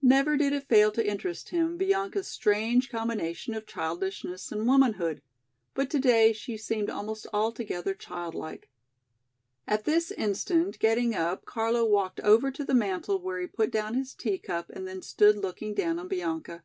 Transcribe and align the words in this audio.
Never 0.00 0.38
did 0.38 0.54
it 0.54 0.66
fail 0.66 0.90
to 0.92 1.06
interest 1.06 1.50
him 1.50 1.76
Bianca's 1.76 2.28
strange 2.28 2.88
combination 2.88 3.52
of 3.52 3.66
childishness 3.66 4.50
and 4.50 4.66
womanhood. 4.66 5.20
But 5.74 5.90
today 5.90 6.32
she 6.32 6.56
seemed 6.56 6.88
almost 6.88 7.26
altogether 7.30 7.92
childlike. 7.92 8.70
At 9.66 9.84
this 9.84 10.10
instant 10.10 10.78
getting 10.78 11.14
up 11.14 11.44
Carlo 11.44 11.84
walked 11.84 12.20
over 12.20 12.50
to 12.52 12.64
the 12.64 12.72
mantel 12.72 13.20
where 13.20 13.38
he 13.38 13.46
put 13.46 13.70
down 13.70 13.92
his 13.92 14.14
tea 14.14 14.38
cup 14.38 14.70
and 14.70 14.88
then 14.88 15.02
stood 15.02 15.36
looking 15.36 15.74
down 15.74 15.98
on 15.98 16.08
Bianca. 16.08 16.62